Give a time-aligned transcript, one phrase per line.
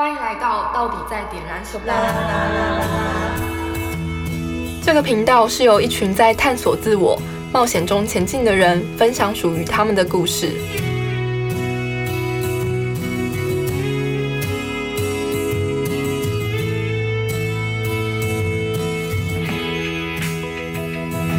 [0.00, 1.92] 欢迎来到到底在点燃什么？
[4.80, 7.20] 这个频道是由一群在探索自我、
[7.52, 10.52] 冒险中前进的人分享属于他们的故事。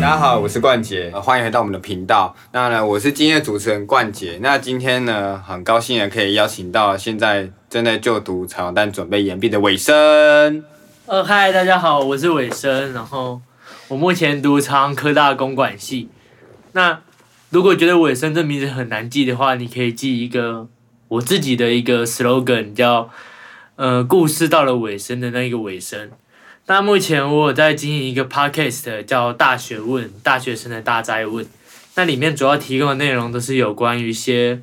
[0.00, 2.34] 大家好，我是冠杰，呃欢迎回到我们的频道。
[2.52, 4.38] 那呢，我是今天的主持人冠杰。
[4.40, 10.64] 那今天呢，很高兴的可以邀请到现在正在就读彩虹但准备研毕的尾生。
[11.06, 13.40] 呃，嗨，大家好，我是尾生，然后
[13.88, 16.08] 我目前读朝阳科大公管系。
[16.72, 17.00] 那
[17.50, 20.68] 如果觉得尾生这名字很难记的话，你可以记一个
[21.08, 23.10] 我自己的一个 slogan，叫
[23.74, 26.12] 呃故事到了尾声的那个尾声。
[26.70, 31.46] 那目前我有在经营一个 podcast 叫《大学问》，大学生的大灾问。
[31.94, 34.60] 那里面主要提供的内容都是有关于一些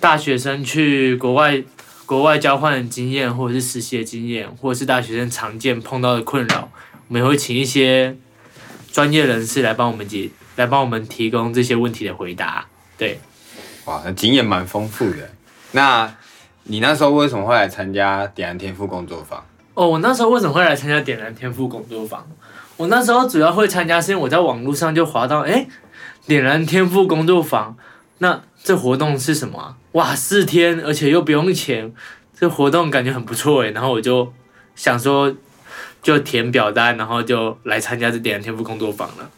[0.00, 1.64] 大学生去国外
[2.04, 6.70] 国外交换的经验，或者是实习的经验，或者是大学生常见碰到的困扰，
[7.08, 8.14] 我们也会请一些
[8.92, 12.66] 专业人士来帮我们解，来帮我们提供这些问题的回答。
[12.98, 13.18] 对，
[13.86, 15.30] 哇，那经验蛮丰富的。
[15.72, 16.14] 那
[16.64, 19.42] 你那时候为什么会来参加点燃天赋工作坊？
[19.74, 22.26] 哦，我那时候为什么会来参加点燃天赋工作坊？
[22.76, 25.66] 我那时候主要会参加，是因为我在网络上就滑到，哎，
[26.26, 27.76] 点燃天赋工作坊，
[28.18, 29.76] 那这活动是什么？
[29.92, 31.92] 哇，四天，而且又不用钱，
[32.34, 33.70] 这活动感觉很不错哎。
[33.70, 34.32] 然后我就
[34.74, 35.34] 想说，
[36.02, 39.30] 就填表单，然后就来参加这点燃天赋工作坊了。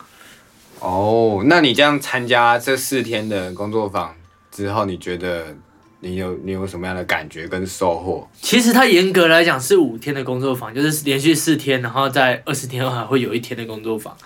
[0.79, 4.15] 哦，那你这样参加这四天的工作坊
[4.51, 5.57] 之后，你觉得
[6.05, 8.29] 你有你有什么样的感觉跟收获？
[8.41, 14.17] 其实它严格来讲是五天的工作坊，就是连续四天，然后在二十天后还会有一天的工作坊。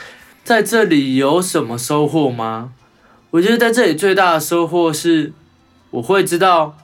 [0.43, 2.73] 在这里有什么收获吗？
[3.31, 5.35] 我觉得在这里最大的收获是，
[5.91, 6.79] 我会知道，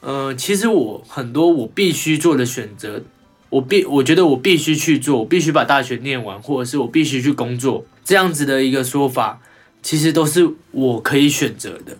[0.00, 3.02] 呃，其实我很多我必须做的选择，
[3.50, 9.42] 我必我觉得我必须去做，我必须把大学念完，或者是我必须去工作，这样子的一个说法，
[9.82, 11.98] 其实都是我可以选择的。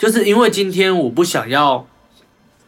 [0.00, 1.86] 就是因为今天我不想要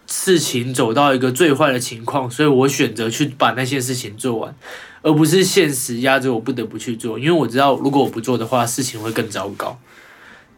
[0.06, 4.54] 事情走到一个最坏的情况，所以我选择去把那些事情做完，
[5.00, 7.18] 而不是现实压着我不得不去做。
[7.18, 9.78] 因为我知道，如果我不做的话，事情会更糟糕，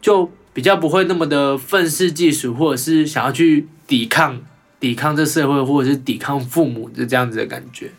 [0.01, 4.43] 就比较不会那么的愤世嫉俗，或者是想要去抵抗、
[4.81, 7.93] 抵抗这社会，或者是抵抗父母的这样子的感觉。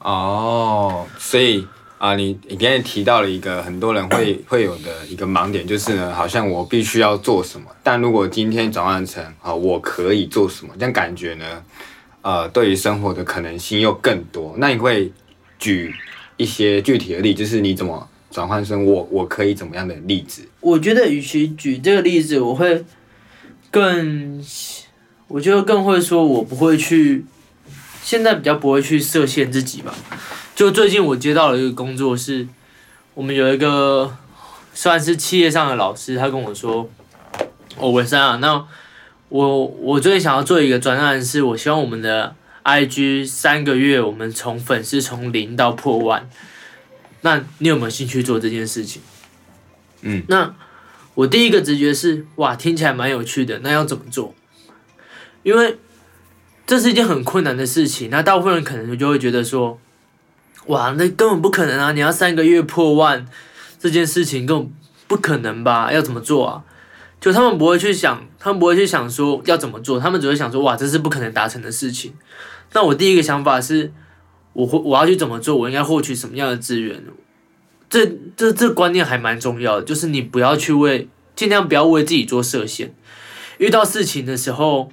[0.00, 1.66] 哦，所以
[1.98, 11.64] 啊，你你刚才提到了一个很多人会会有的一个盲点，就是呢，好像我必须要做什么，但如果今天转换成啊，我可以做什么，这样感觉呢，
[12.20, 14.54] 呃，对于生活的可能性又更多。
[14.58, 15.10] 那你会
[15.58, 15.94] 举
[16.36, 20.46] 一些具体的例，就是你怎么转换成我我可以怎么样的例子？
[20.60, 22.84] 我觉得，与其举这个例子，我会
[23.70, 24.44] 更，
[25.28, 27.24] 我觉得更会说，我不会去，
[28.02, 29.94] 现在比较不会去设限自己吧。
[30.56, 32.48] 就最近我接到了一个工作是，
[33.12, 34.16] 我们有一个
[34.72, 36.88] 算是企业上的老师，他跟我说，
[37.76, 38.66] 哦，文山啊，那
[39.28, 42.34] 我我最近想要做一个专案，是我希望我们的
[42.64, 46.26] IG 三个月，我们从粉丝从零到破万，
[47.20, 49.02] 那你有没有兴趣做这件事情？
[50.00, 50.54] 嗯，那
[51.16, 54.34] 我第一个直觉是，哇，听起来蛮有趣的，那要怎么做？
[55.42, 55.76] 因为
[56.66, 59.78] 这是一件很困难的事情，那大部分人可能就会觉得说，
[60.66, 61.92] 哇，那根本不可能啊！
[61.92, 63.26] 你要三个月破万，
[63.78, 64.72] 这件事情根本
[65.06, 65.92] 不可能吧？
[65.92, 66.64] 要怎么做啊？
[67.20, 72.14] 就他们不会去想，他们不会去想说要怎么做，他们只会想说，哇，这是不可能达成的事情。
[72.72, 73.92] 那我第一个想法是，
[74.52, 75.56] 我会我要去怎么做？
[75.56, 77.02] 我应该获取什么样的资源？
[77.88, 78.04] 这
[78.36, 82.92] 这这观念还蛮重要的，就是你不要去为，尽量不要为自己做设限。
[83.58, 84.90] 遇到事情的时候，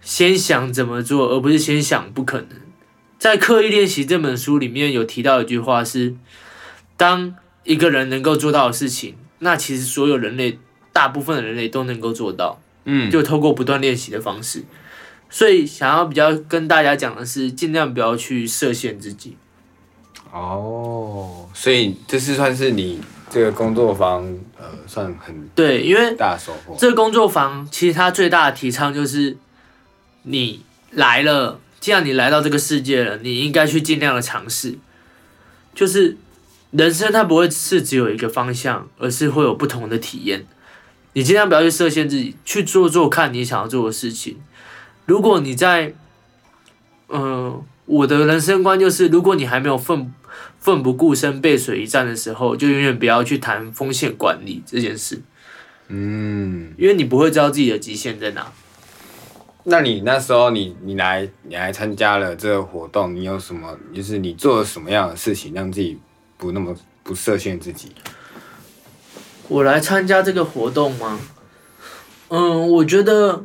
[0.00, 2.67] 先想怎么做，而不是先想不可能。
[3.18, 6.14] 在《刻意练习》这本书里面有提到一句话是：
[6.96, 7.34] 当
[7.64, 10.58] 一个人能够做到的事情，那其实所有人类，
[10.92, 12.60] 大部分的人类都能够做到。
[12.84, 14.64] 嗯，就透过不断练习的方式。
[15.28, 19.36] 所以想要比较跟大家讲的是，尽量不要去设限自己。
[20.32, 24.22] 哦，所以这是算是你这个工作坊
[24.56, 26.74] 呃，算很对，因为大收获。
[26.78, 29.36] 这个工作坊其实它最大的提倡就是，
[30.22, 30.62] 你
[30.92, 34.78] 来了，既然你来到这个世界了，你应该去尽量的尝试。
[35.74, 36.16] 就是
[36.72, 40.46] 人生它不会是只有一个方向，而是会有不同的体验。
[41.12, 44.36] 你尽量不要去设限自己，去做做看你想要做的事情。
[45.06, 45.94] 如果你在，
[47.08, 50.12] 嗯、我的人生观就是，如果你还没有奋
[50.58, 55.22] 奋不顾身背水一战的时候，就永远不要去谈风险管理这件事。
[55.88, 58.52] 嗯，因为你不会知道自己的极限在哪。
[59.70, 65.98] 那你那时候你你来你来参加了这个活动，你有什么就是你做了什么样的事情，让自己
[66.38, 67.92] 不那么不设限自己？
[69.46, 71.20] 我来参加这个活动吗？
[72.28, 73.44] 嗯，我觉得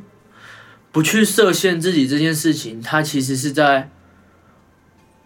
[0.93, 3.89] 不去设限自己这件事情，它其实是在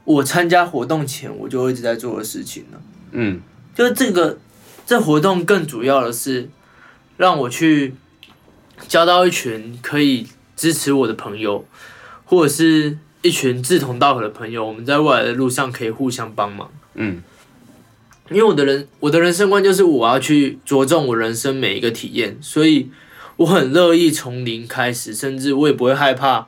[0.04, 2.82] 我参加活动前我就一直在做的事情了。
[3.12, 3.40] 嗯
[3.76, 4.40] 就是这个
[4.86, 6.50] 这活动更主要的是
[7.18, 7.94] 让我去
[8.88, 11.65] 交到一群可以支持我的朋友，
[12.25, 16.69] 或者是一群志同道合的朋友，我们在未来的路上可以互相帮忙。
[16.95, 17.24] 嗯
[18.30, 22.89] 因为我的人我的人生观就是我要去着重我人生每一个体验，所以
[23.38, 26.48] 我很乐意从零开始，甚至我也不会害怕，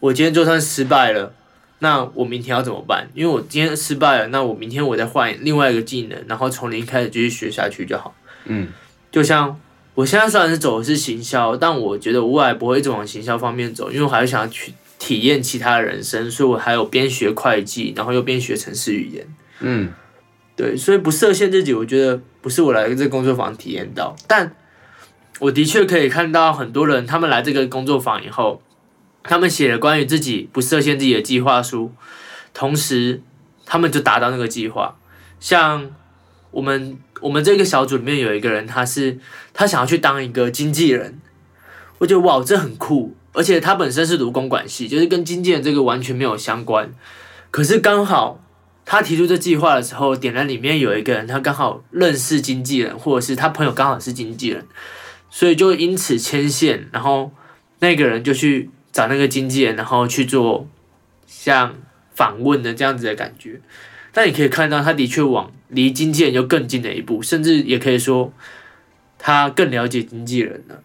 [0.00, 1.32] 我今天就算失败了，
[1.78, 3.08] 那我明天要怎么办？
[3.14, 8.12] 因为我今天失败了，那我明天我再换另外一个技能，然后从零开始继续学下去就好。
[8.46, 8.66] 嗯
[9.12, 9.56] 就像
[10.00, 19.26] 我现在虽然是走的是行销，但我觉得我未来不会一直往行销方面走，因为我还是想要去体验其他的人生，所以我还有边学会计，然后又边学城市语言。
[19.60, 19.92] 嗯
[20.56, 24.56] 对，所以不设限自己，我觉得不是我来这个工作坊体验到，但
[25.38, 28.62] 我的确可以看到很多人，他们来这个工作坊以后，
[29.22, 31.92] 他们写了关于自己不设限自己的计划书，
[32.54, 33.20] 同时
[33.66, 34.96] 他们就达到那个计划。
[35.38, 35.90] 像
[36.50, 39.18] 我们我们这个小组里面有一个人，他是
[39.52, 41.20] 他想要去当一个经纪人，
[41.98, 46.90] 我觉得哇，这很酷，而且他本身是读公管系，就是跟经纪人这个完全没有相关，
[47.50, 48.44] 可是刚好。
[48.86, 54.66] 他提出这计划的时候，点燃里面有一个人，他刚好认识经纪人，或者是他朋友刚好是经纪人，
[55.28, 57.30] 所以就因此牵线，然后
[57.78, 60.66] 那个人就去找那个经纪人，然后去做
[61.24, 61.76] 像
[62.12, 63.60] 访问的这样子的感觉。
[64.12, 68.32] 但你可以看到，他的确往离经纪人就更近了一步，甚至也可以说
[69.18, 70.82] 他更了解经纪人了。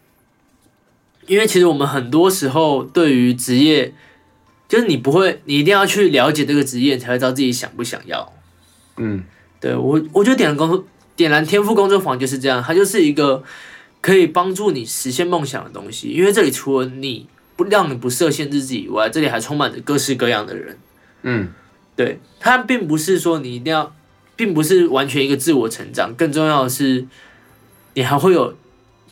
[1.28, 3.94] 因为其实我们很多时候对于职业。
[4.68, 8.34] 就是你不会，你一定要去了解这个职业，才会知道自己想不想要。
[8.98, 9.24] 嗯
[9.62, 10.84] 对我，我觉得点燃工作、
[11.16, 13.44] 点燃天赋工作坊就是这样，它就是一个
[14.02, 16.08] 可以帮助你实现梦想的东西。
[16.08, 20.78] 因为这里除了你不让你不设限自己以外，这里还充满着各式各样的人。
[21.22, 21.50] 嗯
[21.96, 23.94] 对，它并不是说你一定要，
[24.36, 27.06] 并不是完全一个自我成长，更重要的是，
[27.94, 28.54] 你还会有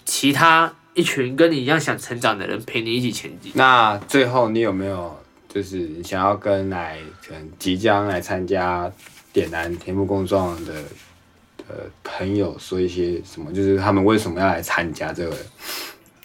[0.03, 3.51] 其他一群跟你一样想成长的人陪你一起前进。
[3.55, 8.91] 那最后你有没有就是想要跟来可能即将来参加
[9.31, 10.73] 点燃天赋工作坊的
[11.69, 13.51] 呃朋友说一些什么？
[13.53, 15.35] 就是他们为什么要来参加这个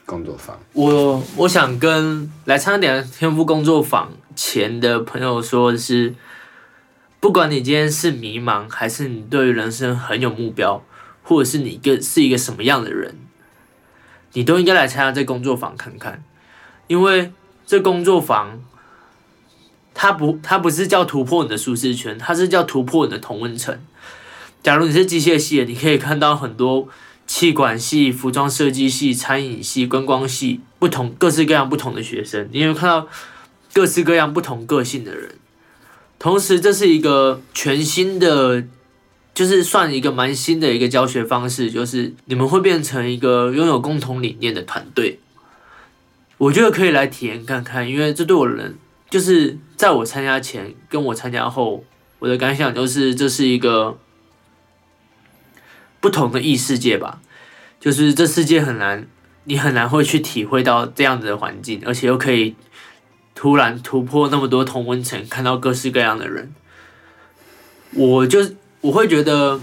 [0.04, 0.58] 工作坊？
[0.72, 6.14] 我我想跟来参加点燃天赋工作坊前的朋友说的是，
[7.20, 10.82] 不管你今天是迷茫，还是你对于人生很有目标，
[11.22, 13.16] 或者是你一个是一个什么样的人，
[14.32, 16.22] 你都应该来参加这工作坊看看，
[16.86, 17.32] 因为
[17.66, 18.60] 这工作坊。
[20.00, 23.76] 它不，它不是叫突破你的舒适圈，它是叫突破你的同温层。
[24.62, 26.88] 假如你是机械系的，你可以看到很多
[27.26, 33.08] 气管系、服装设计系、餐饮系、观光系不同各式各样不同的学生，你有看到
[33.72, 35.34] 各式各样不同个性的人。
[36.18, 38.64] 同时，这是一个全新的，
[39.32, 45.20] 就是算一个蛮新的一个教学方式，就是你们会变成一个拥有共同理念的团队。
[46.38, 48.76] 我觉得可以来体验看看，因为这对我人。
[49.10, 51.82] 就是在我参加前跟我参加后，
[52.18, 53.98] 我的感想就是这是一个
[55.98, 57.22] 不同的异世界吧。
[57.80, 59.08] 就是这世界很难，
[59.44, 62.54] 你很难会去体会到这样子的环境，而且又可以
[63.38, 66.52] 突然突破那么多同温层，看到各式各样的人。
[67.92, 68.40] 我就
[68.80, 69.60] 我会觉得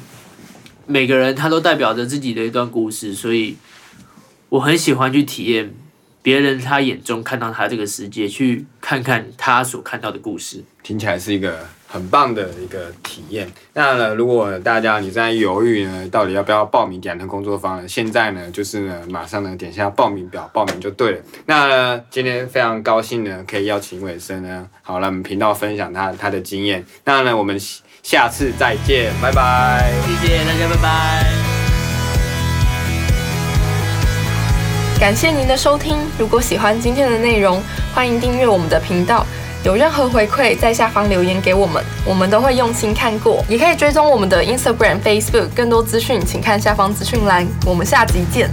[0.86, 3.58] 每个人他都代表着自己的一段故事，所以
[4.48, 5.74] 我很喜欢去体验。
[6.22, 13.49] 别人他眼中看到他这个世界，去看看他所看到的故事，听起来是一个很棒的一个体验。
[13.71, 17.87] 那呢，如果大家你在犹豫呢，到底要不要报名点燃工作坊呢？
[17.87, 21.19] 现在呢，就是呢，马上呢点下报名表，报名就对了。
[21.45, 26.85] 那呢，今天非常高兴呢，可以邀请伟生呢，好来我们频道分享他他的经验。
[27.05, 27.57] 那呢，我们
[28.03, 31.25] 下次再见，拜拜，谢谢大家，拜拜。
[34.99, 35.95] 感谢您的收听。
[36.19, 39.25] 如果喜欢今天的内容，欢迎订阅我们的频道。
[39.65, 43.43] 有任何回馈，在下方留言给我们，我们都会用心看过。
[43.50, 47.48] 也可以追踪我们的 Instagram、Facebook，更多资讯请看下方资讯栏。
[47.65, 48.48] 我们下集见。